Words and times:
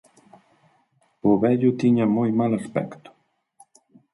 O 1.29 1.31
vello 1.43 1.77
tiña 1.81 2.05
moi 2.17 2.29
mal 2.39 2.51
aspecto. 2.61 3.09